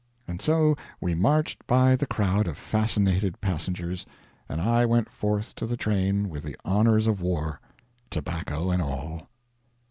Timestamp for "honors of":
6.65-7.21